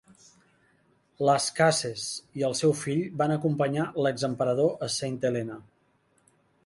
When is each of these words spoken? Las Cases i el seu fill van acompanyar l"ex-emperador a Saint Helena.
Las 1.29 1.49
Cases 1.59 2.05
i 2.41 2.45
el 2.49 2.57
seu 2.61 2.73
fill 2.79 3.03
van 3.23 3.35
acompanyar 3.35 3.85
l"ex-emperador 4.05 4.73
a 4.89 4.93
Saint 4.99 5.21
Helena. 5.31 5.61